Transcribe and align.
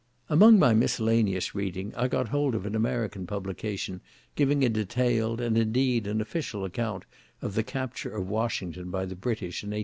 Among 0.29 0.57
my 0.57 0.73
miscellaneous 0.73 1.53
reading, 1.53 1.93
I 1.95 2.07
got 2.07 2.29
hold 2.29 2.55
of 2.55 2.65
an 2.65 2.73
American 2.75 3.27
publication 3.27 4.01
giving 4.33 4.63
a 4.65 4.69
detailed, 4.69 5.39
and, 5.39 5.55
indeed, 5.55 6.07
an 6.07 6.21
official 6.21 6.65
account 6.65 7.05
of 7.39 7.53
the 7.53 7.61
capture 7.61 8.09
of 8.09 8.27
Washington 8.27 8.89
by 8.89 9.05
the 9.05 9.13
British, 9.15 9.61
in 9.61 9.67
1814. 9.69 9.79